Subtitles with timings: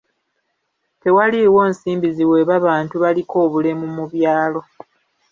[1.01, 4.61] Tewaliiwo nsimbi ziweebwa bantu baliko obulemu mu byalo.